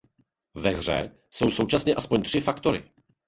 [0.55, 2.91] Ve hře jsou současně alespoň tři faktory.